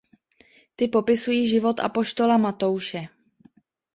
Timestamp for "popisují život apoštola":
0.87-2.37